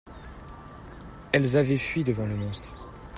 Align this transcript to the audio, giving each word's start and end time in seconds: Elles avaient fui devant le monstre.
Elles 1.31 1.57
avaient 1.57 1.77
fui 1.77 2.03
devant 2.03 2.25
le 2.25 2.35
monstre. 2.35 2.89